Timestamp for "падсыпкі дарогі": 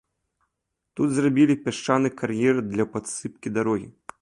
2.95-3.89